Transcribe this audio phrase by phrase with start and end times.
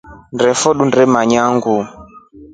[0.39, 1.81] Honde tunemanya nguu.